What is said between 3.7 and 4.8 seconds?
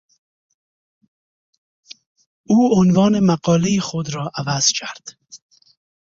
خود را عوض